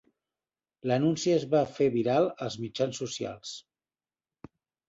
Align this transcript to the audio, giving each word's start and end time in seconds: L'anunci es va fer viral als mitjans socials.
L'anunci 0.91 1.33
es 1.33 1.45
va 1.51 1.61
fer 1.75 1.89
viral 1.97 2.31
als 2.47 2.57
mitjans 2.65 3.03
socials. 3.05 3.55